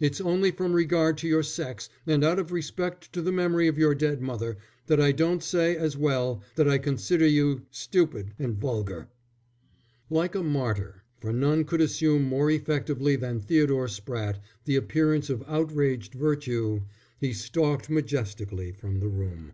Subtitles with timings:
[0.00, 3.78] It's only from regard to your sex, and out of respect to the memory of
[3.78, 4.56] your dead mother,
[4.88, 9.06] that I don't say, as well, that I consider you stupid and vulgar."
[10.10, 15.44] Like a martyr, for none could assume more effectively than Theodore Spratte the appearance of
[15.46, 16.80] outraged virtue,
[17.20, 19.52] he stalked majestically from the room.